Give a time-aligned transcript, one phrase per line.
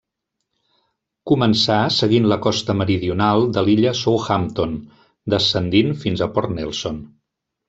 [1.31, 4.75] Començà seguint la costa meridional de l'illa Southampton,
[5.35, 6.99] descendint fins a Port Nelson.